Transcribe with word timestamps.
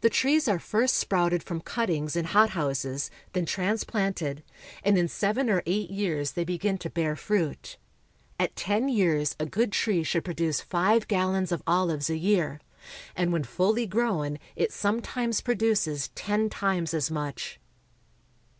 The 0.00 0.10
trees 0.10 0.48
are 0.48 0.58
first 0.58 0.96
sprouted 0.96 1.40
from 1.44 1.60
cuttings 1.60 2.16
in 2.16 2.24
hot 2.24 2.50
houses, 2.50 3.12
then 3.32 3.46
transplanted, 3.46 4.42
and 4.82 4.98
in 4.98 5.06
seven 5.06 5.48
or 5.48 5.62
eight 5.66 5.88
years 5.88 6.32
they 6.32 6.42
begin 6.42 6.78
to 6.78 6.90
bear 6.90 7.14
fruit. 7.14 7.76
At 8.40 8.56
ten 8.56 8.88
years 8.88 9.36
a 9.38 9.46
good 9.46 9.70
tree 9.70 10.02
should 10.02 10.24
produce 10.24 10.60
five 10.60 11.06
gallons 11.06 11.52
of 11.52 11.62
olives 11.64 12.10
a 12.10 12.16
year; 12.16 12.60
and 13.14 13.32
when 13.32 13.44
fully 13.44 13.86
grown 13.86 14.40
it 14.56 14.72
sometimes 14.72 15.40
produces 15.40 16.08
ten 16.16 16.50
times 16.50 16.92
as 16.92 17.08
much. 17.08 17.60